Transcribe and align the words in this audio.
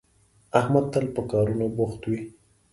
احمد 0.59 0.85
تل 0.93 1.05
په 1.15 1.21
کارونو 1.31 1.65
بوخت 1.77 2.01
وي 2.09 2.19